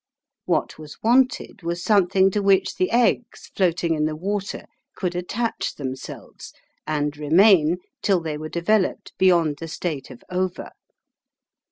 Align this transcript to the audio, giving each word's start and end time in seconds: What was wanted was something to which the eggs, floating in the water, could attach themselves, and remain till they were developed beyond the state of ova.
What 0.45 0.79
was 0.79 0.97
wanted 1.03 1.61
was 1.61 1.83
something 1.83 2.31
to 2.31 2.41
which 2.41 2.75
the 2.77 2.89
eggs, 2.89 3.51
floating 3.55 3.93
in 3.93 4.05
the 4.05 4.15
water, 4.15 4.65
could 4.95 5.15
attach 5.15 5.75
themselves, 5.75 6.53
and 6.87 7.15
remain 7.15 7.77
till 8.01 8.19
they 8.19 8.35
were 8.39 8.49
developed 8.49 9.13
beyond 9.19 9.57
the 9.59 9.67
state 9.67 10.09
of 10.09 10.23
ova. 10.31 10.71